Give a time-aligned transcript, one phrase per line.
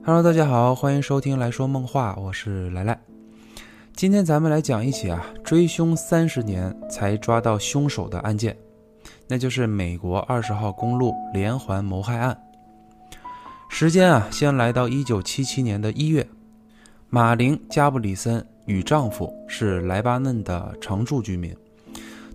[0.00, 2.98] Hello，大家好，欢迎收听来说梦话，我是来来。
[3.94, 8.56] 今天咱们来讲一起啊，追凶三十年才抓到凶手的案件，
[9.28, 12.36] 那就是美国二十号公路连环谋害案。
[13.68, 16.26] 时间啊，先来到一九七七年的一月，
[17.08, 21.54] 马玲·加布里森与丈夫是莱巴嫩的常住居民，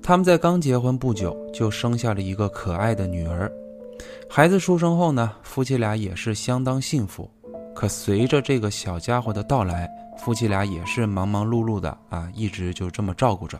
[0.01, 3.51] 他们在刚结婚不久就生下了一个可爱的女儿。
[4.29, 7.29] 孩子出生后呢，夫妻俩也是相当幸福。
[7.77, 9.87] 可随着这个小家伙的到来，
[10.17, 13.55] 夫妻俩也是忙忙碌碌的啊，一直就这么照顾着。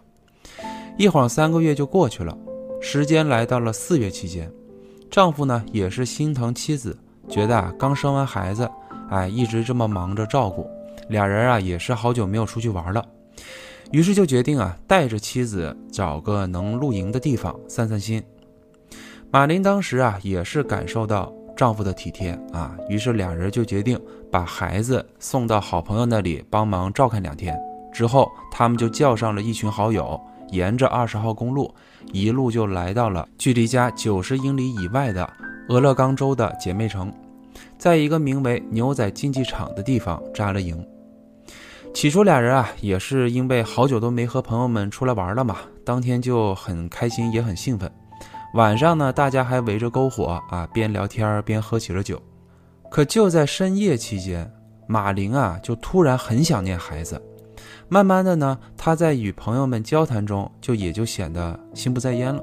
[0.97, 2.35] 一晃三个月就过去了，
[2.81, 4.51] 时间来到了四月期间，
[5.11, 6.97] 丈夫呢也是心疼妻子，
[7.29, 8.67] 觉得啊刚生完孩子，
[9.11, 10.67] 哎一直这么忙着照顾，
[11.09, 13.05] 俩人啊也是好久没有出去玩了，
[13.91, 18.23] 于是就决定啊带着妻子找个能露营的地方散散心。
[19.29, 21.31] 马林当时啊也是感受到。
[21.57, 23.99] 丈夫的体贴啊，于是俩人就决定
[24.31, 27.59] 把孩子送到好朋友那里帮忙照看两天。
[27.91, 31.73] 之后，他们就叫上了一群好友，沿着二十号公路，
[32.13, 35.27] 一路就来到了距离家九十英里以外的
[35.69, 37.11] 俄勒冈州的姐妹城，
[37.77, 40.85] 在一个名为牛仔竞技场的地方扎了营。
[41.93, 47.91] 起初，俩人啊也是因为好久都没和朋友们出来玩了嘛，当天就很开心，也很兴奋。
[48.53, 52.21] 晚上呢，大家还围着篝火啊，边聊天边喝起了酒。
[52.89, 54.49] 可就在深夜期间，
[54.87, 57.21] 马玲啊就突然很想念孩子。
[57.89, 62.41] 慢慢的呢，她在与朋友们交谈中，就也就显得心不在焉了。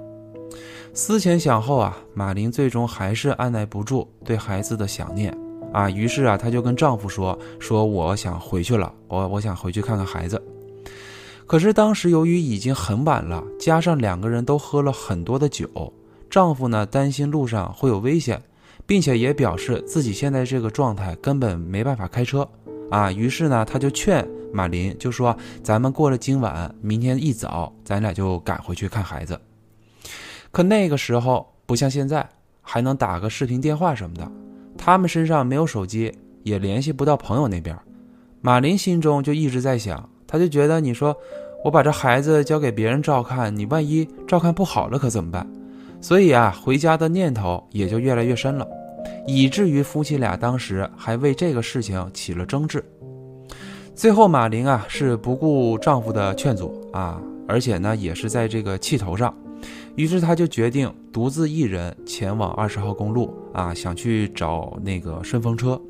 [0.93, 5.37] 思前想后啊，马玲最终还是按耐不住对孩子的想念
[5.73, 10.41] 啊，于是啊，她就跟丈夫说：“说我想回去了，我我想回去看看孩子。”
[11.47, 15.93] 可是当时由于已经很晚了，加上两个人都喝了很多的酒，
[16.31, 18.43] 丈夫呢担心路上会有危险，
[18.87, 22.49] 并且也表示自己现在这个状态根本没办法开车
[22.91, 23.13] 啊。
[23.13, 29.39] 于是呢，他就劝马林，就说：“咱们过了今晚，明天一早，咱俩就赶回去看孩子。”
[30.51, 32.27] 可那个时候不像现在，
[32.63, 34.33] 还能打个视频电话什么的，
[34.79, 37.79] 他们身上没有手机，也联系不到朋友那边。
[38.41, 40.09] 马林心中就一直在想。
[40.35, 41.17] 他就觉得你说
[41.63, 45.49] 我把这孩子交给别人照看，你万一照看不好了可怎么办？
[46.01, 48.67] 所以啊，回家的念头也就越来越深了，
[49.29, 52.85] 以至于夫妻俩当时还为这个事情起了争执。
[53.95, 59.33] 最后，马玲啊是不顾丈夫的劝阻啊，而且呢也是在这个气头上，
[59.95, 65.81] 于是她就决定独自一人前往二十号公路啊，想去找那个顺风车。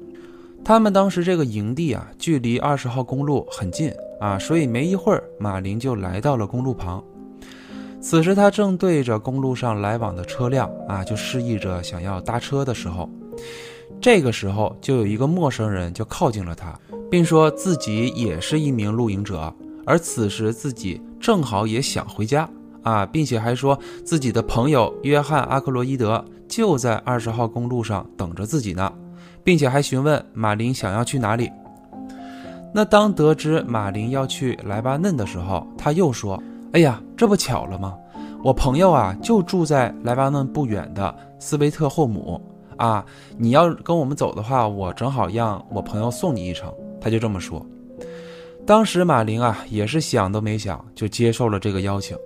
[0.65, 3.93] 他们当时这个营地啊，距离二十号公路很近。
[4.21, 7.05] 啊，所以没一会儿，马林就来到了公路旁。
[8.01, 13.11] 此时他正对着公路上来往的车辆啊，就示意着想要搭车的时候，
[14.01, 16.79] 这个时候就有一个陌生人就靠近了他，
[17.11, 19.53] 并说自己也是一名露营者，
[19.85, 22.49] 而此时自己正好也想回家
[22.83, 28.91] 啊，并且还说自己的朋友约翰·阿克罗伊德就在二十号公路上等着自己呢，
[29.45, 31.51] 并且还询问马林想要去哪里。
[32.73, 37.95] 那当得知马林要去莱巴嫩的时候，他又说：“哎呀，这不巧了吗？
[38.43, 42.41] 我朋友啊就住在莱巴嫩不远的斯维特霍姆
[42.77, 43.05] 啊，
[43.39, 47.65] 你要跟我们走的话，我正好让我朋友送你一程。”他就这么说。
[48.67, 52.17] 当时马林啊也是想都没想就接受了这个邀请。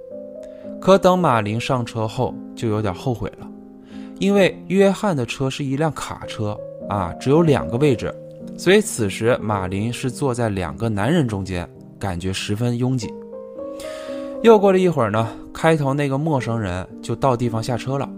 [0.80, 3.46] 可等马林上车后，就有点后悔了，
[4.20, 6.56] 因为约翰的车是一辆卡车
[6.88, 8.14] 啊，只有两个位置。
[8.56, 11.68] 所以此时，马林是坐在两个男人中间，
[11.98, 13.12] 感觉十分拥挤。
[14.42, 18.08] 又过了一会儿呢，开头那个陌生人就到地方下车了，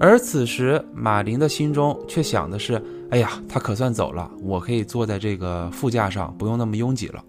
[0.00, 7.22] 而此时马林的心中却想的是：哎呀，他可算走了，我可以坐在这个副驾上，不用那么拥挤了。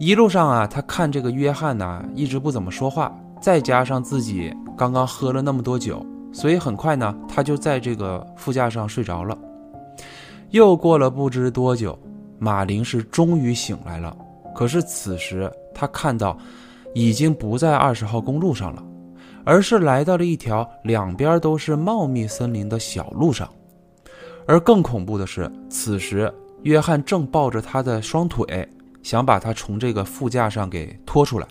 [0.00, 9.36] 一路上啊，他看这个约翰呢，一直不怎么说话，再加上自己刚刚喝了那么多酒，所以很快呢，他就在这个副驾上睡着了。
[10.50, 11.98] 又过了不知多久，
[12.38, 14.16] 马林是终于醒来了。
[14.54, 16.36] 可是此时他看到，
[16.94, 18.82] 已经不在二十号公路上了，
[19.44, 23.48] 而是来到了一条两边都是茂密森林的小路上。
[24.46, 28.66] 而更恐怖的是，此时约翰正抱着他的双腿，
[29.02, 31.46] 想把他从这个副驾上给拖出来。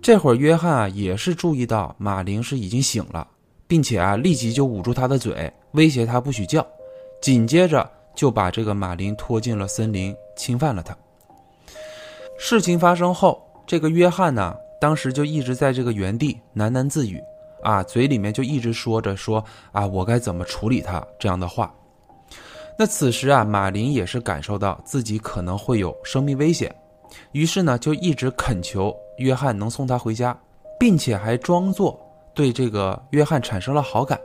[0.00, 3.26] 这会儿，约翰啊也是注意到马林是已经醒了，
[3.66, 6.64] 并且啊立即就捂住他的嘴，威胁他不许叫。
[7.20, 10.96] 紧接着就把这个马林拖进了森林，侵犯了他。
[12.38, 17.20] 事情发生后，这个约翰呢，当时就一直在这个原地喃喃自语，
[17.62, 19.42] 啊，嘴里面就一直说着说
[19.72, 21.74] 啊，我该怎么处理他这样的话。
[22.78, 26.74] 那此时啊，马林也是感受到自己可能会有生命危险，
[27.32, 30.38] 于是呢，就一直恳求约翰能送他回家，
[30.78, 31.98] 并且还装作
[32.34, 34.20] 对这个约翰产生了好感，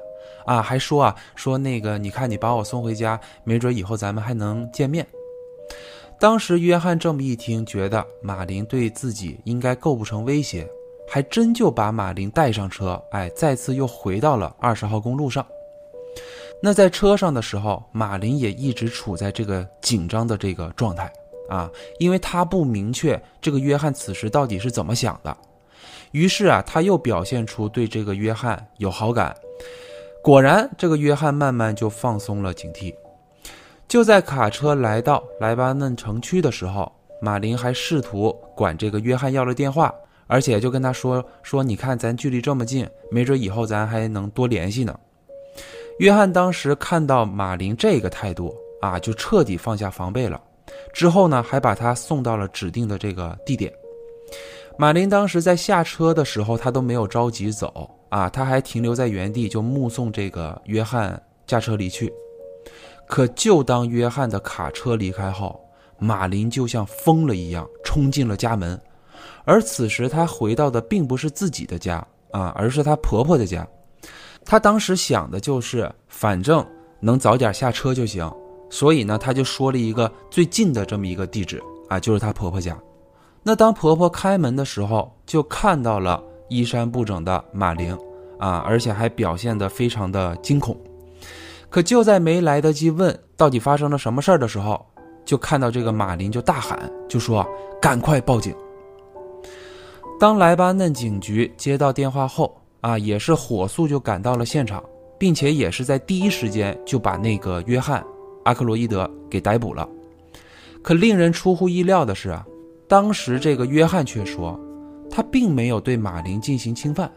[0.45, 5.05] 啊，还说啊，说那个，你看你把我送回家，没准以后咱们还能见面。
[6.19, 10.67] 当时约翰这么一听，觉得马林对自己应该构不成威胁，
[11.09, 15.45] 还真就把马林带上车，哎，再次又回到了二十号公路上。
[16.61, 21.11] 那在车上的时候，马林也一直处在这个紧张的这个状态
[21.49, 21.67] 啊，
[21.97, 25.35] 因为他不明确这个约翰此时到底是怎么想的。
[26.11, 29.35] 于是啊，他又表现出对这个约翰有好感。
[30.23, 32.94] 果然，这个约翰慢慢就放松了警惕。
[33.88, 39.91] 就在卡车来到莱巴嫩城区的时候，马林还试图管这个约翰要了电话，
[40.27, 44.97] 而且就跟他说说：“你看咱距离这么近，没准以后咱还能多联系呢。”
[45.97, 50.39] 约翰当时看到马林这个态度啊，就彻底放下防备了。
[50.94, 53.74] 之后呢，还把他送到了指定的这个地点。
[54.77, 62.13] 马林当时在下车的时候，他都没有着急走啊，他还停留在原地，就目送这个约翰驾车离去。
[63.07, 65.59] 可就当约翰的卡车离开后，
[65.97, 68.79] 马林就像疯了一样冲进了家门，
[69.45, 73.65] 而此时他回到的并不是自己的家啊，而是他婆婆的家。
[74.43, 76.65] 他当时想的就是，反正
[76.99, 78.29] 能早点下车就行，
[78.69, 82.77] 所以呢，他就说了一个最近的这么一个地址啊，就是他婆婆家。
[83.43, 87.98] 那当婆婆开门的时候，就看到了衣衫不整的马林
[88.38, 90.77] 啊，而且还表现得非常的惊恐。
[91.69, 94.86] 可就在没来得及问到底发生了什么事儿的时候，
[95.24, 97.48] 就看到这个马林就大喊，就说
[97.81, 98.53] ：“赶快报警！”
[100.19, 104.83] 当莱巴嫩警局接到电话后，啊，也是火速就赶到了现场，
[105.18, 108.01] 并且也是在第一时间就把那个约翰·
[108.44, 109.88] 阿克罗伊德给逮捕了。
[110.83, 112.45] 可令人出乎意料的是啊，
[112.89, 114.59] 当时这个约翰却说，
[115.11, 117.11] 他并没有对马林进行侵犯，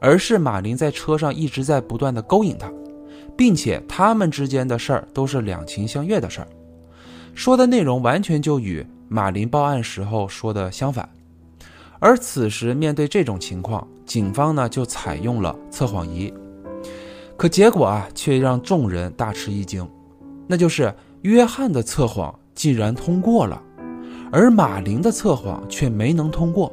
[0.00, 2.72] 而是马林在车上一直在不断的勾引他。
[3.36, 6.46] 并且他们之间的事儿都是两情相悦的事儿，
[7.34, 11.08] 说的内容完全就与马林报案时候说的相反。
[11.98, 16.32] 而此时面对这种情况，警方呢就采用了测谎仪，
[17.36, 19.84] 可结果啊却让众人大吃一惊，
[20.46, 23.60] 那就是约翰的测谎竟然通过了，
[24.30, 26.72] 而马林的测谎却没能通过。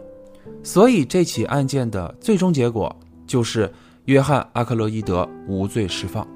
[0.63, 3.71] 所以这起案件的最终结果就是
[4.05, 6.27] 约翰·阿克洛伊德无罪释放。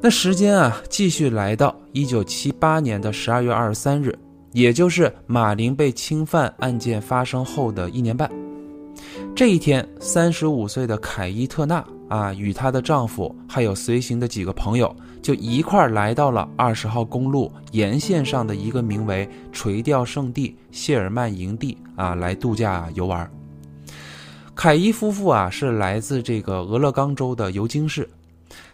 [0.00, 4.14] 那时间啊，继续来到一九七八年的十二月二十三日，
[4.52, 8.30] 也就是马林被侵犯案件发生后的一年半。
[9.34, 23.30] 这一天，三十五岁的凯伊特纳啊，与她的丈夫还有随行的几个朋友，就一块儿来到了二十号公路沿线上的一个名为“垂钓圣地”谢尔曼营地啊，来度假游玩。
[24.54, 28.08] 凯伊夫妇啊，是来自这个俄勒冈州的尤金市。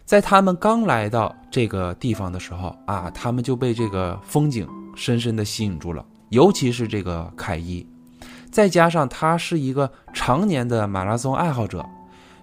[0.05, 7.87] 在他们刚来到这个地方的时候啊，他们就被这个风景深深的吸引住了，尤其是这个凯伊，
[8.51, 11.87] 再加上他是一个常年的马拉松爱好者，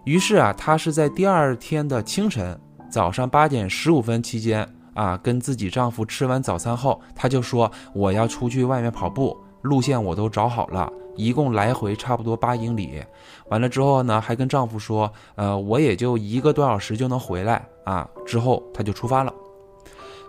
[0.08, 2.58] 于是啊，他是在第二天的清晨
[2.90, 10.90] 早上八点十五分期间啊，跟自己丈夫吃完早餐后，他就说我要出去外面跑步，路线我都找好了。
[11.18, 13.04] 一共来回差不多八英里，
[13.50, 18.10] 完了之后呢，还跟丈夫说，呃，我也就一个多小时就能回来啊。
[18.26, 19.34] 之后她就出发了，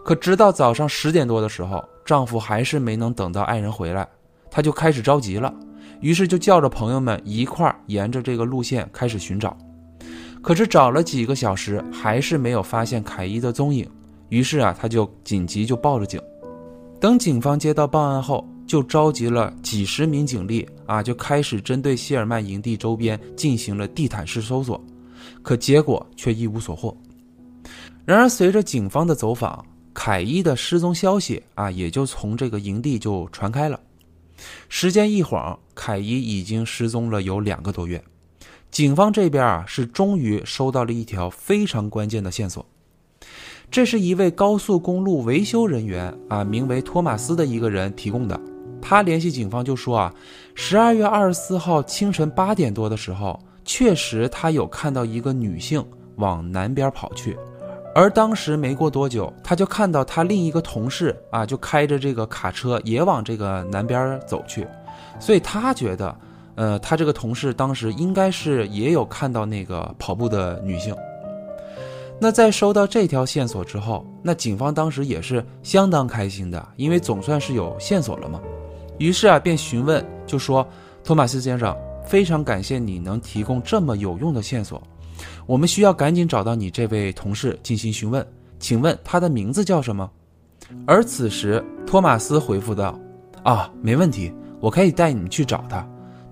[0.04, 4.08] 可直到早上十点多的时候，丈夫还是没能等到爱人回来，
[4.50, 5.54] 她就开始着急了，
[6.00, 9.56] 于是就叫着朋友们一块儿沿着这个路线开始寻找。
[10.49, 13.87] 可是找了几个小时，还是没有发现凯伊的踪影，
[14.31, 16.19] 于是啊，他就紧急就报了警。
[16.99, 18.49] 等警方接到报案后。
[18.67, 24.83] 就召集了几十名警力啊，就开始针对谢尔曼营地周边进行了地毯式搜索，
[25.43, 26.97] 可结果却一无所获。
[28.07, 29.62] 然而，随着警方的走访，
[29.93, 33.78] 凯伊的失踪消息啊，也就从这个营地就传开了。
[34.71, 38.02] 时间一晃，凯伊已经失踪了有两个多月。
[38.70, 42.64] 警方这边啊，是终于收到了一条非常关键的线索。
[43.70, 48.40] 这是一位高速公路维修人员啊，名为托马斯的一个人提供的。
[48.80, 50.14] 他联系警方就说啊，
[50.54, 55.84] 十二月二十四号清晨八点多的时候，确实他有看到一个女性
[56.16, 57.37] 往南边跑去，
[57.94, 64.66] 而当时没过多久，他就看到他另一个同事啊，就开着这个卡车也往这个南边走去，
[65.18, 66.16] 所以他觉得，
[66.59, 70.93] 呃，他这个同事当时应该是也有看到那个跑步的女性。
[72.21, 78.41] 那在收到这条线索之后，那警方当时也是相当开心的，因为总算是有线索了嘛。
[78.99, 80.67] 于是啊，便询问，就说
[81.05, 81.73] ：“托马斯先生，
[82.05, 84.83] 非常感谢你能提供这么有用的线索，
[85.47, 88.27] 我们需要赶紧找到你这位同事进行询问，
[88.59, 90.11] 请问他的名字叫什么？”
[90.85, 92.99] 而此时，托马斯回复道
[93.45, 95.88] ：“啊，没问题，我可以带你们去找他，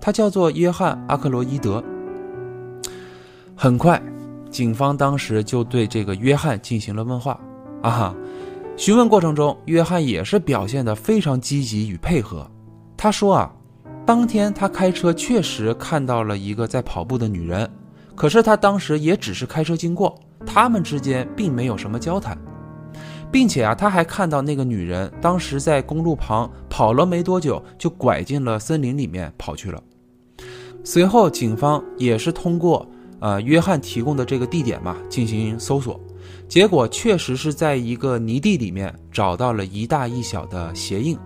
[0.07, 1.83] 他叫做约翰·阿克罗伊德。”
[3.57, 4.01] 很快。
[4.49, 7.37] 警方当时就对这个约翰进行了问话，
[7.81, 8.15] 啊哈，
[8.77, 12.49] 询问过程中，约翰也是表现得非常积极与配合。
[12.95, 13.53] 他说啊，
[14.05, 17.69] 当天他开车确实看到了一个在跑步的女人，
[18.15, 22.37] 可是他当时也只是开车经过，他们之间并没有什么交谈，
[23.29, 29.83] 并且啊，他还看到那个女人当时在公路旁跑了没多久，就拐进了森林里面跑去了。
[30.89, 32.87] 随后，警方也是通过。
[33.19, 35.99] 呃，约翰提供的这个地点嘛，进行搜索，
[36.47, 41.17] 结果确实是在一个泥地里面找到了一大一小的鞋印，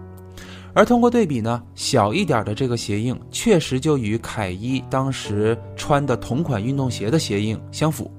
[0.73, 8.09] 而通过对比呢，小一点的这个鞋印确实就与凯伊当时穿的同款运动鞋的鞋印相符，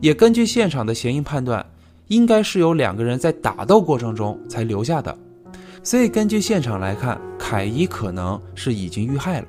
[0.00, 1.64] 也根据现场的鞋印判断，
[2.08, 5.16] 应该是有两个人在打斗过程中才留下的，
[5.84, 9.46] 所以根据现场来看，凯伊可能是已经遇害了。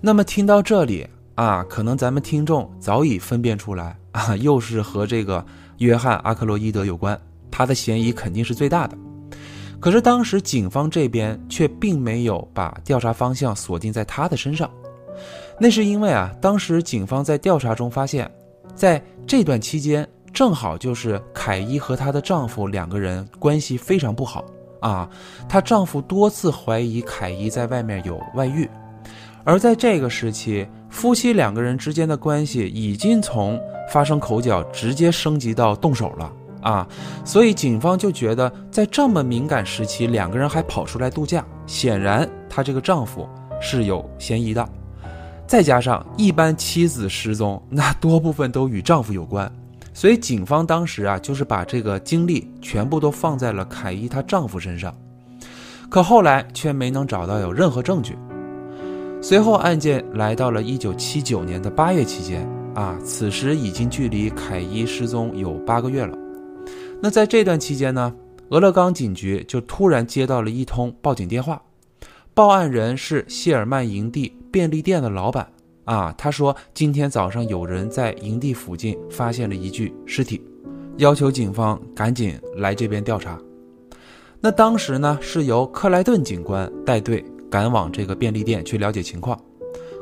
[0.00, 1.06] 那么听到这里。
[1.36, 5.42] 啊，可能咱们听众早已分辨出来 啊，又是和这个
[5.78, 7.18] 约翰·阿克洛伊德有关，
[7.50, 8.94] 他的嫌疑肯定是最大的。
[9.78, 14.70] 可是当时警方这边却并没有把调查方向锁定在他的身上，
[15.58, 18.30] 那是因为啊，当时警方在调查中发现，
[18.74, 24.44] 在这段期间正好就是凯伊和她的丈夫两个人关系非常不好
[24.80, 25.08] 啊，
[25.48, 28.68] 她丈夫多次怀疑凯伊在外面有外遇。
[29.44, 33.58] 而在这个时期，夫妻两个人之间的关系已经从
[33.90, 36.86] 发生口角直接升级到动手了啊！
[37.24, 43.26] 所以警方就觉得，在这么敏感时期，两个人还跑出来度假，显然她这个丈夫
[43.60, 44.68] 是有嫌疑的。
[45.46, 49.50] 再加上一般妻子失踪，那多部分都与丈夫有关，
[49.92, 54.94] 所以警方当时啊，就是把这个精力全部都放在了凯伊她丈夫身上，
[55.88, 58.16] 可后来却没能找到有任何证据。
[59.22, 66.16] 随后，案件来到了一九七九年的八月期间，啊，此时已经距离凯伊失踪有八个月了。
[67.02, 68.14] 那在这段期间呢，
[68.48, 71.60] 俄勒冈警局就突然接到了一通报警电话，
[72.32, 75.46] 报案人是谢尔曼营地便利店的老板，
[75.84, 80.42] 啊，他说今天早上有人在营地附近发现了一具尸体，
[80.96, 83.38] 要求警方赶紧来这边调查。
[84.40, 87.22] 那当时呢，是由克莱顿警官带队。
[87.50, 89.38] 赶往这个便利店去了解情况，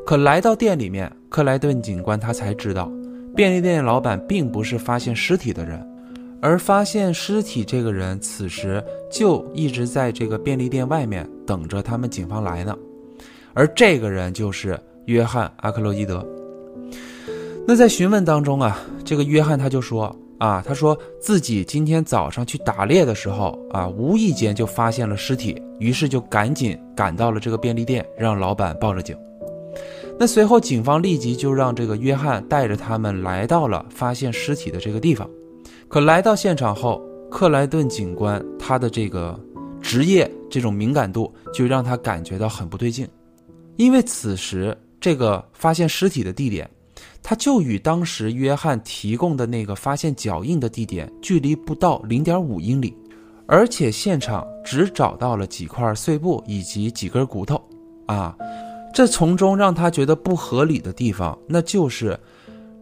[0.04, 2.92] 可来到店里面，克莱顿警官他才知道，
[3.34, 5.84] 便利店老板并不是发现尸体的人，
[6.42, 12.76] 而发现尸体这个人此时就一直在这个便利店外面等着他们警方来呢，
[13.54, 16.24] 而这个人就是约翰·阿克洛伊德。
[17.66, 20.14] 那在询问当中啊，这个约翰他就说。
[20.38, 29.16] 啊，他说自己今天早上去打猎的时候啊，无意间就发现了尸体，于是就赶紧赶到了这个便利店，让老板报了警。
[30.18, 35.28] 那随后，警方立即就让这个约翰带着他们来到了发现尸体的这个地方。
[35.88, 39.38] 可来到现场后，克莱顿警官他的这个
[39.80, 43.08] 职业这种敏感度就让他感觉到很不对劲，
[43.76, 46.68] 因为此时这个发现尸体的地点。
[47.22, 52.96] 他就与当时约翰提供的那个发现脚印的地点距离不到零点五英里，
[53.46, 57.62] 而且现场只找到了几块碎布以及几根骨头，
[58.06, 58.36] 啊，
[58.94, 62.18] 这从中让他觉得不合理的地方，那就是，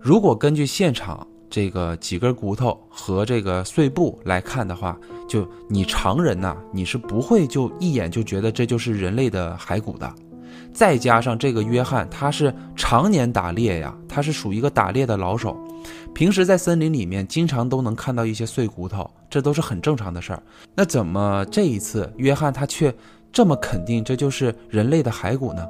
[0.01, 10.13] 如果根据现场这个几根骨头和这个碎布来看的话，就你常人呐，你是不会就一眼就觉得这就是人类的骸骨的。
[10.77, 15.57] 再加上这个约翰，他是常年打猎呀，他是属于一个打猎的老手，
[16.15, 20.43] 平时在森林里面经常都能看到一些碎骨头，这都是很正常的事儿。
[20.75, 22.95] 那怎么这一次约翰他却
[23.33, 25.67] 这么肯定这就是人类的骸骨呢？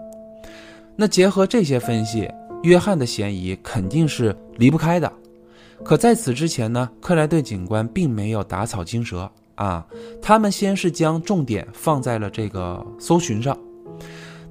[0.96, 2.28] 那结合这些分析，
[2.64, 5.12] 约翰的嫌疑肯定是离不开的。
[5.84, 9.86] 可在此之前呢，克莱顿警官并没有打草惊蛇啊，
[10.20, 13.56] 他们先是将重点放在了这个搜寻上。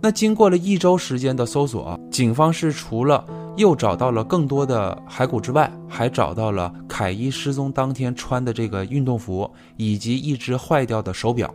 [0.05, 3.25] 那经过了一周时间的搜索，警方是除了
[3.57, 11.51] 又找到了更多的骸骨之外，还找到了凯伊失踪当天穿的这个运动服，以及一只坏掉的手表，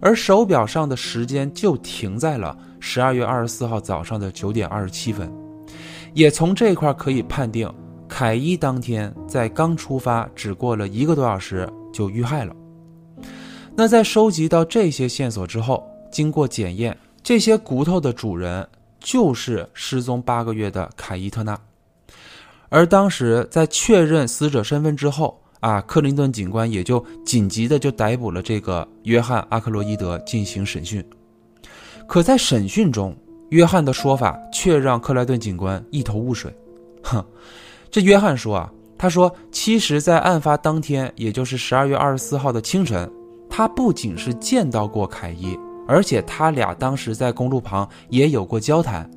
[0.00, 5.32] 而手表上的时间就停在了十二月二十四号早上的九点二十七分，
[6.14, 7.72] 也从这块可以判定，
[8.08, 12.52] 凯伊当天在刚出发，只过了一个多小时就遇害了。
[13.76, 18.66] 那在收集到这些线索之后，经过检验，这些骨头的主人
[18.98, 21.60] 就是失踪八个月的凯伊特纳。
[22.70, 31.04] 而当时在确认死者身份之后，啊，克林顿警官也就紧急的就逮捕了这个约翰阿克洛伊德进行审讯。
[32.06, 33.14] 可在审讯中，
[33.50, 36.50] 约翰的说法却让克莱顿警官一头雾水。
[37.02, 37.22] 哼，
[37.90, 43.06] 这约翰说啊，他说，其实，在案发当天，也就是十二月二十四号的清晨，
[43.50, 45.54] 他不仅是见到过凯伊，
[45.88, 49.10] 而且他俩当时在公路旁也有过交谈。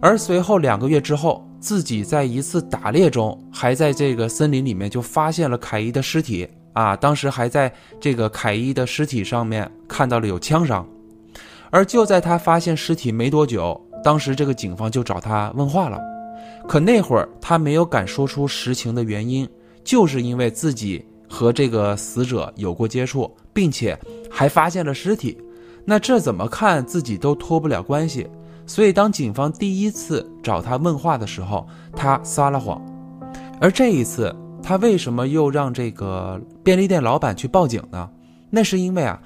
[0.00, 10.84] 而随后两个月之后，自己在一次打猎中，还在这个森林里面就发现了凯伊的尸体啊，当时还在这个凯伊的尸体上面看到了有枪伤。
[11.70, 16.00] 而就在他发现尸体没多久，当时这个警方就找他问话了，
[16.66, 19.48] 可那会儿他没有敢说出实情的原因，
[19.84, 23.96] 就是因为自己和这个死者有过接触，并且
[24.30, 25.38] 还发现了尸体，
[25.84, 28.28] 那这怎么看自己都脱不了关系。
[28.66, 32.80] 所以当警方第一次找他问话的时候，他撒了谎。
[33.60, 38.08] 而这一次，他为什么又让这个便利店老板去报警呢？
[38.50, 39.20] 那是因为啊。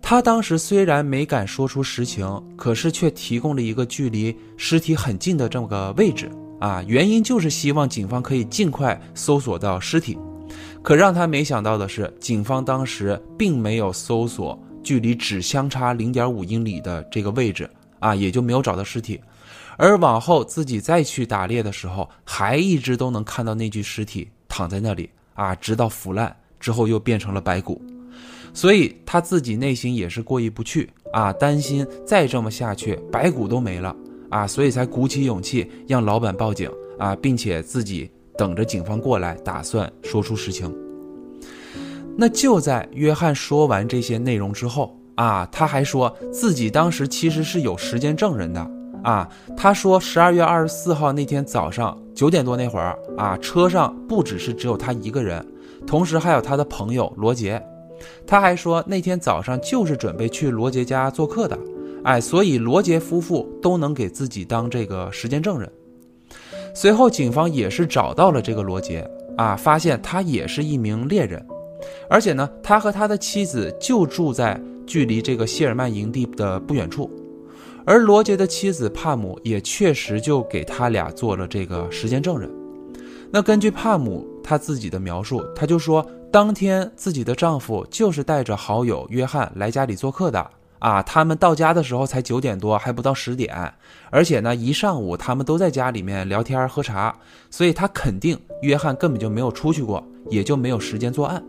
[0.00, 2.24] 他当时虽然没敢说出实情，
[2.56, 6.30] 可是却提供了一个距离尸体很近的这么个位置
[6.60, 10.16] 啊，原因就是希望警方可以尽快搜索到尸体。
[10.82, 14.56] 可让他没想到的是，警方当时并没有搜索
[14.88, 17.68] 距离只相差零点五英里的这个位置
[17.98, 19.20] 啊，也就没有找到尸体。
[19.76, 27.82] 而往后自己再去打猎的时候，还一直都能看到那具尸体躺在那里啊，直到腐烂之后又变成了白骨。
[28.54, 33.94] 所以他自己内心也是过意不去啊，担心再这么下去白骨都没了
[34.30, 40.74] 啊，所以才鼓起勇气让老板报警啊，并且自己等着警方过来，打算说出实情。
[42.20, 48.60] 那就在约翰说完这些内容之后啊，他还说自己当时其实是有时间证人的
[49.04, 55.46] 啊，他说十二月二十四号那天早上九点多那会儿啊，车上不只是只有他一个人，
[55.86, 57.62] 同时还有他的朋友罗杰。
[58.26, 61.56] 他还说，那天早上就是准备去罗杰家做客的，
[62.02, 65.70] 哎，所以罗杰夫妇都能给自己当这个时间证人。
[66.74, 71.44] 随后，警方也是找到了这个罗杰，啊，发现他也是一名猎人，
[72.08, 77.10] 而且呢，他和他的妻子就住在距离这个谢尔曼营地的不远处，
[77.84, 82.50] 而罗杰的妻子帕姆也确实就给他俩做了这个时间证人。
[83.30, 86.04] 那根据帕姆他自己的描述，他就说。
[86.30, 90.46] 当天自己的丈夫就是带着好友约翰来家里做客的
[90.78, 93.72] 啊，他们到家的时候才九点多，还不到十点，
[94.10, 97.16] 而且呢，一上午他们都在家里面聊天喝茶，
[97.50, 101.42] 所以他肯定约翰根本就没有出去过，也就没有时间作案。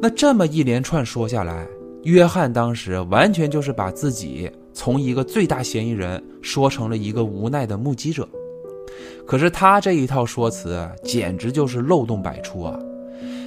[0.00, 1.66] 那这么一连串说下来，
[2.02, 8.28] 约翰当时完全就是把自己从一个最大嫌疑人说成了一个无奈的目击者，
[9.26, 12.78] 可是他这一套说辞简直就是漏洞百出啊！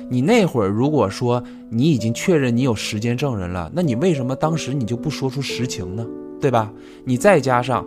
[0.09, 6.05] 你那会儿如果说你已经确认你有时间证人了，那你为什么当时你就不说出实情呢？
[6.41, 6.73] 对吧？
[7.05, 7.85] 你再加上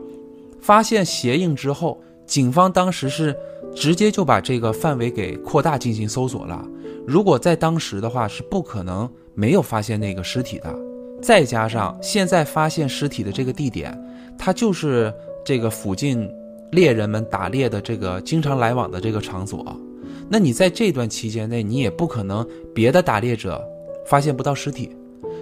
[0.60, 3.36] 发现鞋印之后，警方当时是
[3.74, 6.64] 直接就把这个范围给扩大进行搜索了。
[7.06, 10.74] 如果在当时的话，是不可能没有发现那个尸体的。
[11.20, 13.96] 再加上现在发现尸体的这个地点，
[14.38, 15.12] 它就是
[15.44, 16.28] 这个附近
[16.72, 19.64] 猎人们打猎的这个经常来往的这个场所。
[20.28, 23.62] 那你在这段期间内，你也不可能别的打猎者
[24.06, 24.90] 发现不到尸体，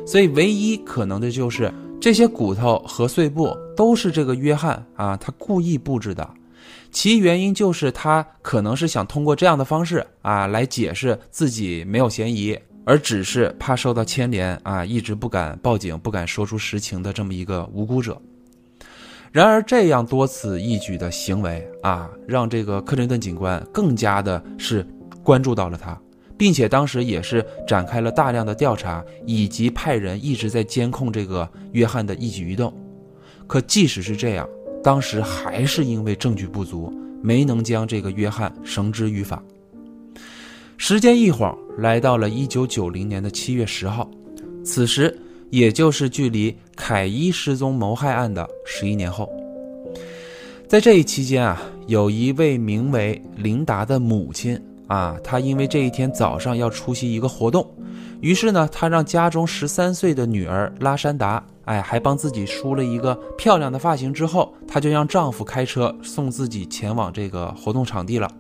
[0.07, 6.29] 所以唯一可能的就是这些骨头和碎布都是这个约翰啊，他故意布置的。
[6.91, 18.21] 其原因就是他可能是想通过这样的方式啊来解释自己没有嫌疑，而只是怕受到牵连啊，一直不敢报警、不敢说出实情的这么一个无辜者。
[19.33, 24.85] 然而，这样多此一举的行为啊，让这个克林顿警官更加的是
[25.23, 25.97] 关注到了他，
[26.37, 32.77] 并且当时也是展开了大量的调查，以及派人一直在监控这个约翰的一举一动。
[33.47, 34.49] 可即使是这样，
[34.83, 39.43] 当时还是因为证据不足，没能将这个约翰绳之于法。
[40.77, 44.11] 时间一晃来到了一九九零年的七月十号，
[44.65, 45.17] 此时。
[45.51, 49.29] 也就是距离凯伊失踪谋害案的十一年后，
[50.69, 57.69] 在这一期间啊，有一位名为琳达的母亲啊，她因为这一天早上要出席一个活动，
[58.21, 68.31] 于是呢，她让家中十三岁的女儿拉山达，哎，还帮自己梳了一个漂亮的发型之后，她就让丈夫开车送自己前往这个活动场地了。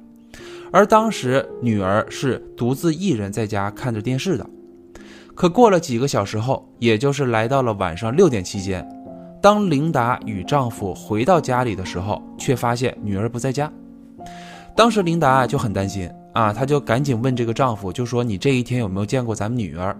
[0.72, 4.46] 而当时女儿是独自一人在家看着电视的。
[5.34, 8.86] 可过了几个小时后，也就是来到了晚上六点期间，
[9.40, 13.72] 当琳达与丈夫回到家里的时候，却发现女儿不在家。
[14.76, 19.96] 当时琳达就很担心啊，她就赶紧问这个丈夫，就说：“你这一天有没有见过咱们女儿？”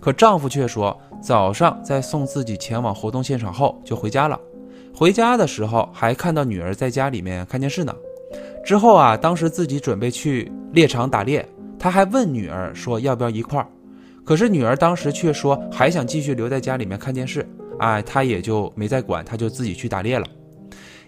[0.00, 4.38] 可丈夫却说，早上在送自己前往活动现场后就回家了，
[4.92, 7.94] 回家的时候还看到女儿在家里面看电视呢。
[8.64, 13.68] 之后啊，当时自己准备去猎场打猎，他还问女儿说要不要一块儿，
[14.24, 20.26] 可是女儿当时却说还想继续留在家里面看电视，哎，他也就没再管，他就自己去打猎了。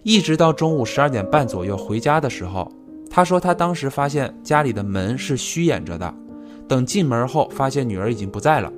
[0.04, 2.70] 一直到中午十二点半左右回家的时候，
[3.10, 6.14] 他说他当时发现家里的门是虚掩着的，
[6.68, 8.72] 等进门后发现女儿已经不在了。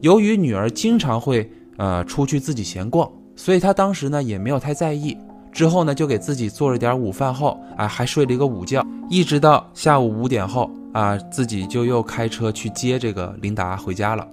[0.00, 5.16] 由于女儿经常会呃出去自己闲逛，所以他当时呢也没有太在意。
[5.52, 14.28] 之后呢就给自己做了点午饭后，啊还睡了一个午觉，一直到下午五点后啊自己就又开车去接这个琳达回家了。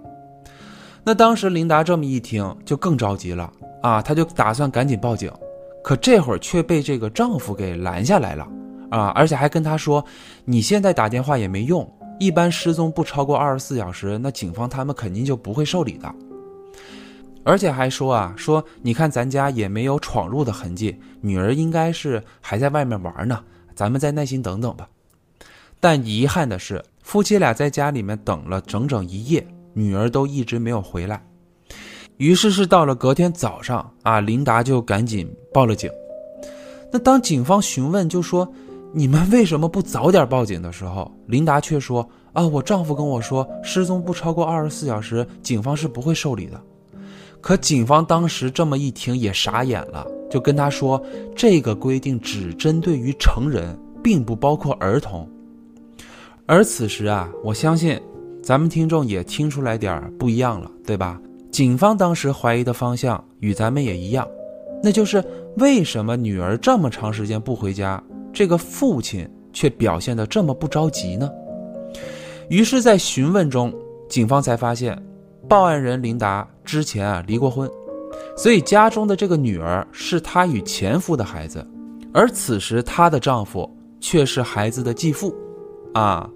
[1.06, 3.50] 那当时琳达这么一听就更着急了
[3.82, 5.32] 啊，她就打算赶紧报警，
[5.82, 8.46] 可这会儿却被这个丈夫给拦下来了
[8.90, 10.04] 啊，而且还跟她说
[10.44, 11.90] ：“你现在打电话也没用。”
[12.24, 16.16] 一般失踪不超过二十四小时，那警方他们肯定就不会受理的。
[17.44, 23.44] 而且还说啊，说你看咱家也没有闯入的痕迹，女儿应该是还在外面玩呢，
[23.76, 24.88] 咱们再耐心等等吧。
[25.82, 31.22] 但遗憾的是，夫妻俩在家里面等了整整一夜，女儿都一直没有回来。
[32.16, 35.92] 于是是到了隔天早上啊，琳达就赶紧报了警。
[36.90, 38.50] 那当警方询问就说。
[38.96, 46.62] 你们为什么不早点报警的时候， 琳达却说：“啊，我丈夫跟我说，失踪不超过二十四小时，警方是不会受理的。”
[47.42, 51.04] 可警方当时这么一听也傻眼了，就跟他说
[51.36, 55.28] ：“这个规定只针对于成人，并不包括儿童。”
[56.46, 58.00] 而此时啊，我相信
[58.44, 61.20] 咱们听众也听出来点不一样了，对吧？
[61.52, 64.28] 警方当时怀疑的方向与咱们也一样，
[64.84, 65.24] 那就是
[65.58, 68.02] 为什么女儿这么长时间不回家？
[68.34, 71.30] 这个父亲却表现得这么不着急呢？
[72.50, 73.74] 于是，在询问中，
[74.10, 75.02] 警方才发现，
[75.48, 77.70] 报案人琳达之前啊离过婚，
[78.36, 81.66] 所以家中的这个女儿是她与前夫的孩子，
[82.12, 83.70] 而此时她的丈夫
[84.02, 85.34] 却是孩子的继父，
[85.94, 86.30] 啊。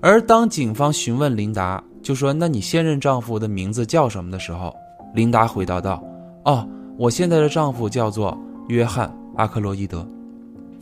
[0.00, 4.74] 而当警方询问琳达，就说：“那你现任丈夫的名字叫什么？”的时候，
[5.14, 6.02] 琳达回答道
[6.46, 8.36] ：“哦，我现在的丈夫叫做
[8.68, 10.06] 约翰·阿克洛伊德。”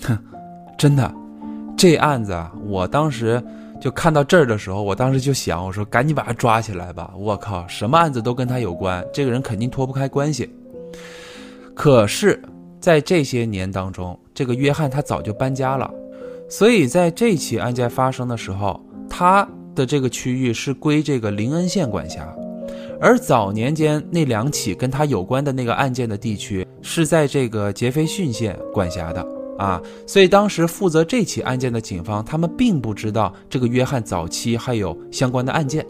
[0.06, 0.16] 哼。
[0.78, 1.12] 真的，
[1.76, 3.42] 这案子啊，我当时
[3.80, 7.12] 就看到这儿的时候，我当时就想，我说赶紧把他抓起来吧！
[7.18, 10.48] 我靠，什么案子都跟他有关，这个人肯定脱不开关系。
[11.74, 12.40] 可是，
[12.80, 15.90] 在这些年当中，这个约翰他早就搬家了，
[16.48, 22.24] 所以在这起案件发生的时候，他的这个区域是归这个林恩县管辖，
[23.00, 29.37] 而早年间那两起跟他有关的那个案件的地区是在这个杰斐逊县管辖的。
[29.58, 35.84] 啊，所以当时负责这起案件的警方，他们并不知道这个约翰早期还有相关的案件。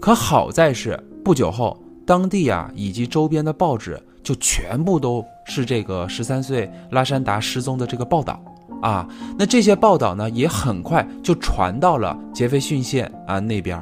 [0.00, 8.42] 可好在是不久后，当地啊以及周边的报纸就全部都是这个十三岁拉山达失踪的这个报道
[8.82, 9.08] 啊。
[9.38, 13.80] 那这些报道呢，也很快就传到了杰斐逊县啊那边，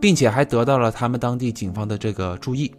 [0.00, 2.72] 并且还得到了他们当地警方的这个注意。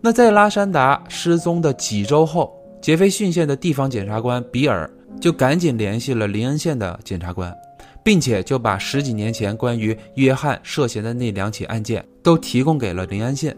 [0.00, 2.52] 那在拉山达失踪的几周后。
[2.80, 4.90] 杰斐逊县的地方检察官比尔
[5.20, 7.54] 就赶紧联系了林恩县的检察官，
[8.02, 13.54] 并且就把十几年前关于约翰涉嫌的那两起案件都提供给了林恩县。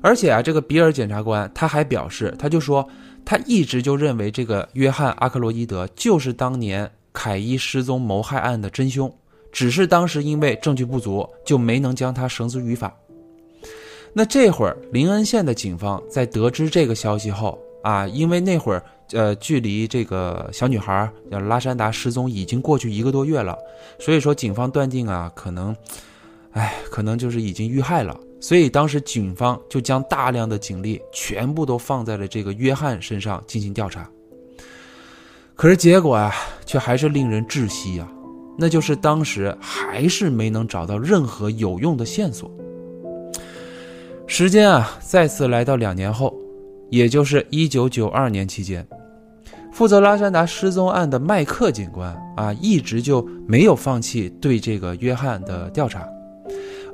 [0.00, 2.88] 而且啊，这个比尔检察官他还表示，他就说
[3.24, 9.12] 他一直就认为这个约翰阿克洛伊德就是当年凯伊失踪谋害案的真凶，
[9.52, 12.92] 只是当时因为证据不足，就没能将他绳之于法。
[14.12, 23.56] 那这会儿林恩县的警方在得知这个消息后，啊，因为那会儿，呃，距离这个小女孩叫拉山达失踪已经过去一个多月了，
[23.98, 25.74] 所以说警方断定啊，可能，
[26.52, 28.14] 哎，可能就是已经遇害了。
[28.42, 34.06] 所以当时警方就将大量的警力全部都放在了这个约翰身上进行调查。
[35.54, 36.30] 可是结果啊，
[36.66, 38.06] 却还是令人窒息啊，
[38.58, 42.50] 那就是当时还是没能找到任何有用的线索。
[44.26, 46.36] 时间啊，再次来到两年后。
[46.90, 48.86] 也就是一九九二年期间，
[49.72, 56.06] 负责拉山达失踪案的麦克警官啊，一直就没有放弃对这个约翰的调查。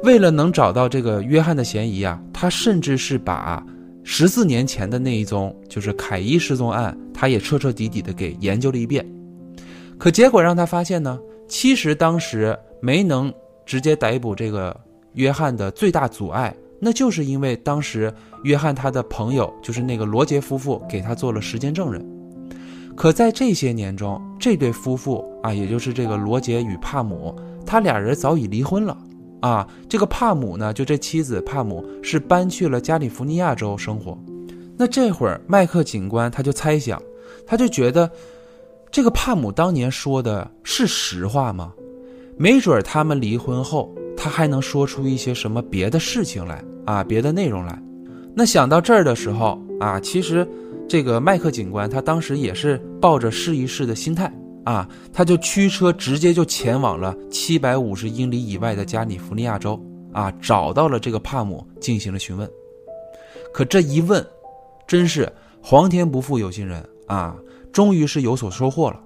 [0.02, 3.64] 为了能找到这个约翰的嫌疑啊，他甚至是把
[4.02, 9.06] 十四年前的那一宗就是凯伊失踪案，他也彻彻底底的给研究了一遍。
[9.96, 13.32] 可结果让他发现呢，其实当时没能
[13.64, 14.78] 直接逮捕这个
[15.14, 22.06] 约翰的最大阻碍，那就是因为当时约翰他的朋友就是那个罗杰夫妇给他做了时间证人。
[22.94, 28.96] 可在这些年中，这对夫妇啊，也就是这个罗杰与帕姆，他俩人早已离婚了
[29.40, 29.66] 啊。
[29.88, 34.16] 这个帕姆呢，就这妻子帕姆是搬去了加利福尼亚州生活。
[34.76, 37.00] 那这会儿麦克警官他就猜想，
[37.46, 38.10] 他就觉得
[38.90, 41.72] 这个帕姆当年说的是实话吗？
[42.36, 43.92] 没准儿他们离婚后，
[44.24, 47.78] 他还能说出一些什么别的事情来啊，别的内容来。
[48.34, 50.48] 那想到这儿的时候啊，其实。
[50.86, 54.30] 这个麦克警官，他当时也是抱着试一试的心态
[54.64, 59.82] 啊，他就驱车直接就前往了七百五十英里以外的加利福尼亚州
[60.12, 62.46] 啊，找到了这个帕姆进行了询问。
[63.50, 64.24] 可这一问，
[64.86, 65.30] 真是
[65.62, 67.34] 皇天不负有心人啊，
[67.72, 69.00] 终于是有所收获了。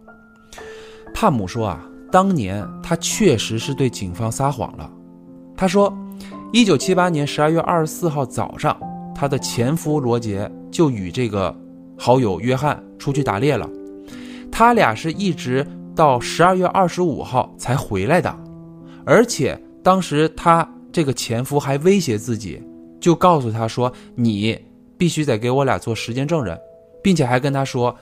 [1.15, 4.91] 帕姆说啊，当年他确实是对警方撒谎了。
[5.59, 5.93] 他说，
[6.53, 8.79] 一九七八年十二月二十四号早上，
[9.13, 11.55] 他的前夫罗杰就与这个。
[12.01, 13.69] 好友约翰出去打猎了，
[14.53, 15.67] 他俩是一直
[15.97, 18.33] 到十二月二十五号才回来的，
[19.05, 22.63] 而且当时他这个前夫还威胁自己，
[23.01, 24.57] 就告诉他说：“你
[24.97, 26.57] 必须得给我俩做时间证人，
[27.03, 27.93] 并且还跟他说，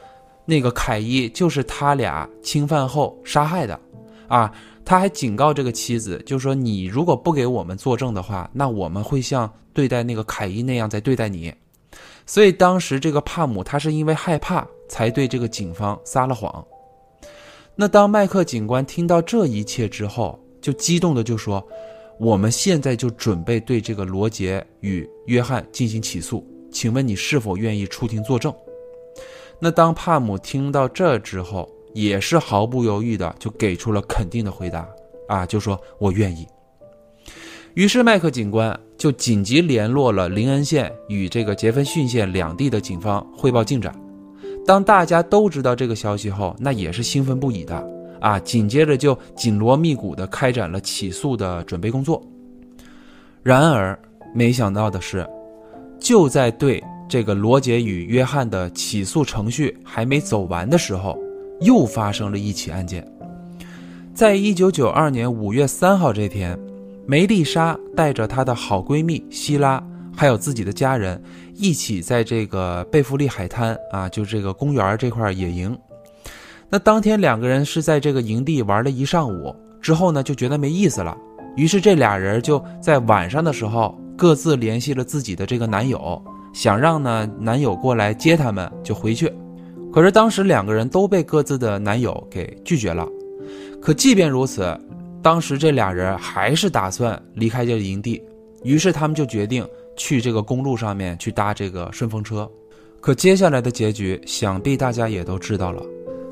[0.44, 3.80] 那个凯伊就是他俩侵犯后杀害的。”
[4.28, 4.52] 啊，
[4.84, 11.52] 他还警告这个妻子，就说：“你如果不给我们作证的话，那我们会像对待那个凯伊那样在对待你。”
[12.26, 16.64] 所以当时这个帕姆他是因为害怕才对这个警方撒了谎。
[17.76, 21.64] 那当麦克警官听到这一切之后，就激动的就说
[22.18, 28.52] ：“我们现在就准备对这个罗杰与约翰进行起诉，请问你是否愿意出庭作证？”
[29.60, 34.86] 那当帕姆听到这之后，也是毫不犹豫的就给出了肯定的回答，
[35.28, 36.46] 啊，就说我愿意。
[37.74, 38.78] 于是麦克警官。
[38.98, 43.94] 就紧急联络了林恩县与这个杰弗逊县两地的警方汇报进展。
[44.66, 47.86] 当大家都知道这个消息后，那也是兴奋不已的
[48.22, 48.40] 啊！
[48.40, 52.26] 紧接着就紧锣密鼓地开展了起诉的准备工作。
[53.42, 53.96] 然而，
[54.34, 55.28] 没想到的是，
[56.00, 61.18] 就在对这个罗杰与约翰的起诉程序还没走完的时候，
[61.60, 63.06] 又发生了一起案件。
[64.14, 66.58] 在一九九二年五月三号这天。
[67.08, 69.80] 梅丽莎带着她的好闺蜜希拉，
[70.16, 71.22] 还有自己的家人，
[71.54, 75.78] 一起在这个贝弗利海滩啊，就这个公园这块野营。
[76.68, 81.16] 那当天两个人是在这个营地玩了一上午，之后呢就觉得没意思了，
[81.54, 86.20] 于是这俩人就在晚上的时候各自联系了自己的这个男友，
[86.52, 89.32] 想让呢男友过来接他们就回去。
[89.96, 93.08] 可是当时两个人都被各自的男友给拒绝了。
[93.80, 94.78] 可即便如此。
[95.22, 98.22] 当时这俩人还是打算离开这个营地，
[98.62, 102.48] 于是他们就决定去这个公路上面去搭这个顺风车。
[103.00, 105.82] 可接下来的结局，想必大家也都知道了，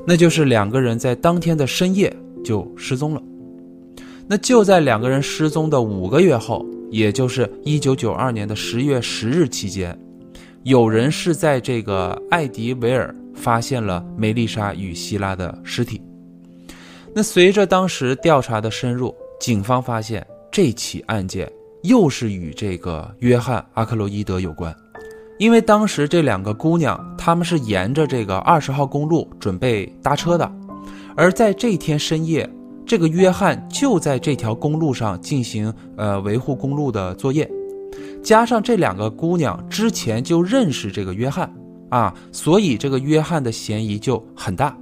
[0.05, 3.21] 那就是两个人在当天的深夜就失踪了。
[4.27, 9.97] 那就在两个人失踪的五个月后，也就是一九九二年的十月十日期间，
[10.63, 16.01] 有人是在这个艾迪维尔发现了梅丽莎与希拉的尸体。
[17.13, 21.51] 那随着当时调查的深入，警方发现这起案件
[21.83, 24.75] 又是与这个约翰·阿克洛伊德有关，
[25.37, 30.51] 因为当时这两个姑娘她们是沿着这个二十号公路准备搭车的，
[31.15, 32.49] 而在这天深夜，
[32.85, 37.49] 这个约翰就在这条公路上进行呃维护公路的作业，
[38.21, 41.53] 加上这两个姑娘之前就认识这个约翰
[41.89, 44.77] 啊，所以这个约翰的嫌疑就很大，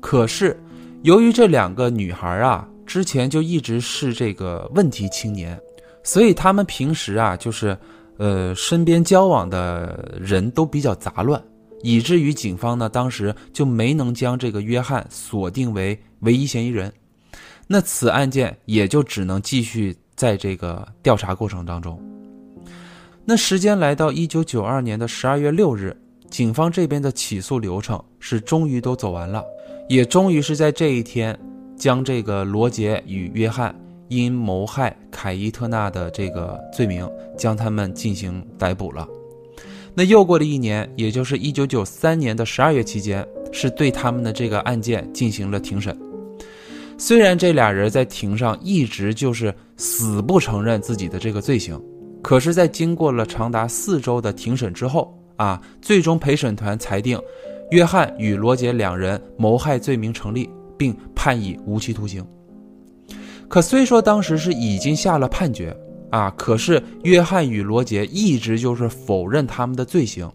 [0.00, 0.58] 可是。
[1.02, 5.60] 由于这两个女孩啊，之前就一直是这个问题青年，
[6.04, 7.76] 所以他们平时啊，就是，
[8.18, 11.42] 呃，身边交往的人都比较杂乱，
[11.82, 16.92] 以至于警方呢，当时就没能将这个约翰锁定为唯一嫌疑人，
[17.66, 22.00] 那此案件也就只能继续在这个调查过程当中。
[23.24, 25.96] 那时间来到一九九二年的十二月六日，
[26.32, 29.44] 警方这边的起诉流程是终于都走完了。
[29.86, 31.38] 也终于是在这一天，
[31.76, 39.06] 将这个罗杰与约翰因谋害凯伊特纳的这个罪名，将他们进行逮捕了。
[39.92, 45.94] 那又过了一年，也就是一九九三年的十二月期间，是对他们的这个案件进行了庭审。
[46.96, 51.78] 虽然这俩人在庭上一直就是死不承认自己的这个罪行，
[52.22, 57.20] 可是，在经过了长达四周的庭审之后，啊，最终陪审团裁定。
[57.72, 62.24] 约翰与罗杰两人谋害罪名成立，并判以无期徒刑。
[63.48, 65.76] 可虽说当时是已经下了判决
[66.10, 70.30] 啊，可是约翰与罗杰一直就是否认他们的罪行，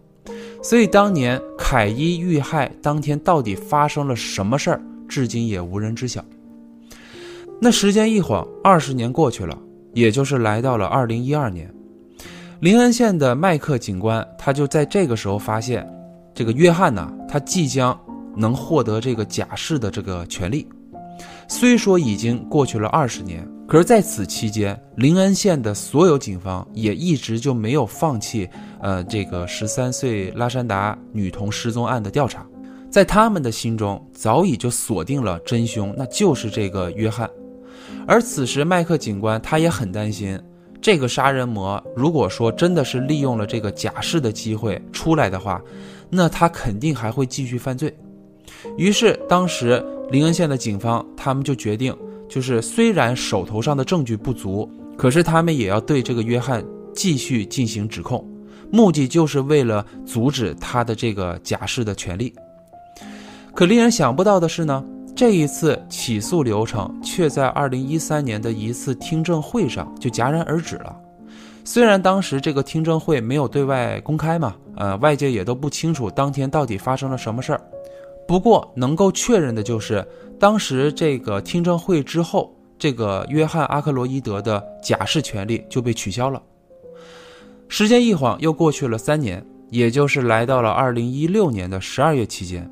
[0.61, 6.25] 所以当年凯伊遇害当天到底发生了什么事儿，至今也无人知晓。
[7.61, 9.57] 那时间一晃，二十年过去了，
[9.93, 11.73] 也就是来到了二零一二年，
[12.59, 15.87] 林恩县的麦克警官他就在这个时候发现，
[16.33, 17.97] 这个约翰呢，他即将
[18.35, 20.67] 能获得这个假释的这个权利。
[21.47, 28.49] 虽说已经过去了二十年，可是在此期间，临安县的所有警方也一直就没有放弃，
[28.81, 32.43] 呃，这个十三岁拉山达女童失踪案的调查，
[32.89, 37.29] 在他们的心中早已就锁定了真凶，那就是这个约翰。
[38.07, 40.39] 而此时，麦克警官他也很担心，
[40.81, 45.61] 这个杀人魔如果说真的是利用了这个假释的机会出来的话，
[46.09, 47.95] 那他肯定还会继续犯罪。
[48.77, 49.83] 于是，当时。
[50.09, 51.93] 临恩县的警方，他们就决定，
[52.29, 54.65] 就是虽然手头上的证据不足，
[54.97, 56.63] 可是他们也要对这个约翰
[56.95, 58.25] 继续进行指控，
[58.71, 62.33] 目的就是为了阻止他的这个假释的权利。
[63.53, 64.81] 可令人想不到的是呢，
[65.17, 70.95] 这一次起诉流程却在二零一三年的一次听证会上就戛然而止了。
[71.63, 77.61] 虽然当时这个听证会没有对外公开嘛，呃，外界也都不清楚当天到底发生了什么事儿。
[78.27, 80.07] 不过，能够确认的就是，
[80.39, 86.39] 当时这个听证会之后，这个约翰·阿克罗伊德的假释权利就被取消了。
[87.67, 92.71] 时间一晃又过去了三年，也就是来到了二零一六年的十二月期间。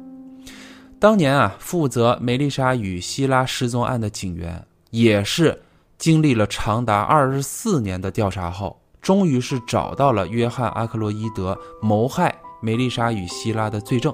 [0.98, 5.62] 当年啊，负责梅丽莎与希拉失踪案的警员，也是
[5.98, 14.14] 经历了长达二十四年的调查后，终于是找到了约翰·阿克罗伊德谋害梅丽莎与希拉的罪证。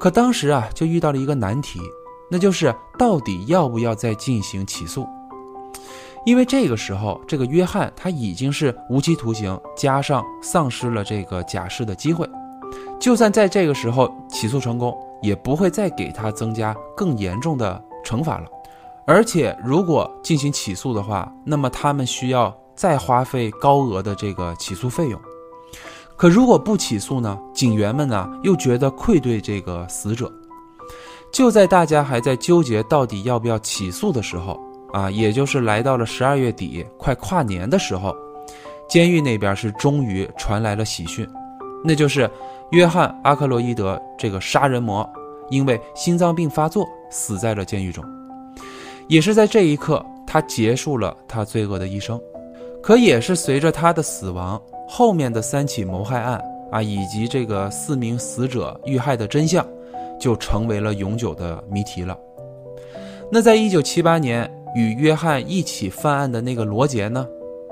[0.00, 1.80] 可当时啊，就遇到了一个难题，
[2.30, 5.06] 那就是到底要不要再进行起诉？
[6.26, 12.28] 因为这个时候，这个约翰他已经是无期徒刑，加上丧失了这个假释的机会，
[13.00, 18.46] 就算在这个时候起诉成功，也不会再给他增加更严重的惩罚了。
[19.06, 25.20] 而且，如果进行起诉的话，那么他们需要再花费高额的这个起诉费用。
[26.16, 27.38] 可如果不起诉呢？
[27.54, 30.30] 警员们呢又觉得愧对这个死者。
[31.32, 34.58] 就在大家还在纠结到底要不要起诉的时候，
[34.92, 38.14] 啊，也就是来到了十二月底，快跨年的时候，
[38.88, 41.28] 监狱那边是终于传来了喜讯，
[41.84, 42.28] 那就是
[42.70, 45.08] 约翰·阿克洛伊德这个杀人魔，
[45.48, 48.04] 因为心脏病发作死在了监狱中。
[49.08, 52.20] 也是在这一刻，他结束了他罪恶的一生。
[52.82, 54.60] 可也是随着他的死亡。
[54.86, 59.66] 后面的三起谋害案啊，以及这个四名死者遇害的真相，
[60.18, 62.18] 就成为了永久的谜题了。
[63.30, 67.26] 那在一九七八年与约翰一起犯案的那个罗杰呢？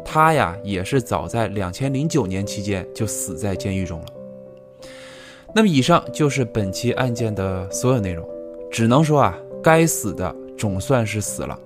[0.04, 4.06] 他呀也是早在两千零九年期间就死在监狱中了。
[5.57, 8.29] 那么以上就是本期案件的所有内容，
[8.71, 11.59] 只能说啊，该死的总算是死了，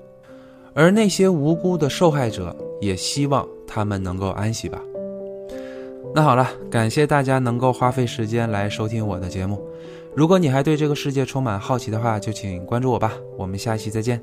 [0.72, 4.80] 而那些无辜的受害者也希望他们能够安息吧。
[6.14, 9.60] 那好了，感谢大家能够花费时间来收听我的节目。
[10.14, 13.14] 如果你还对这个世界充满好奇的话，就请关注我吧。
[13.36, 14.22] 我们下期再见。